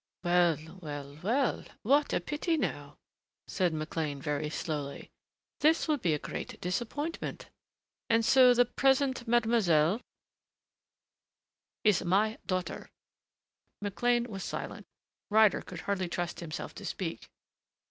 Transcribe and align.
"Well, 0.23 0.57
well, 0.81 1.19
well, 1.21 1.63
what 1.83 2.11
a 2.11 2.19
pity 2.19 2.57
now," 2.57 2.97
said 3.47 3.71
McLean 3.71 4.19
very 4.19 4.49
slowly. 4.49 5.11
"This 5.59 5.87
will 5.87 5.97
be 5.99 6.15
a 6.15 6.17
great 6.17 6.59
disappointment.... 6.59 7.51
And 8.09 8.25
so 8.25 8.55
the 8.55 8.65
present 8.65 9.27
mademoiselle" 9.27 10.01
"Is 11.83 12.03
my 12.03 12.39
daughter." 12.47 12.89
McLean 13.79 14.23
was 14.23 14.43
silent. 14.43 14.87
Ryder 15.29 15.61
could 15.61 15.81
hardly 15.81 16.09
trust 16.09 16.39
himself 16.39 16.73
to 16.73 16.83
speak. 16.85 17.29